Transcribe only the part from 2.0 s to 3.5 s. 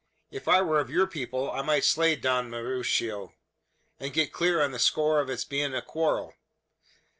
Don Mauricio;